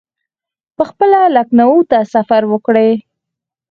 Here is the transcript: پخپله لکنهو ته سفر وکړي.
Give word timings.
پخپله 0.77 1.21
لکنهو 1.35 1.79
ته 1.89 1.97
سفر 2.13 2.41
وکړي. 2.51 2.91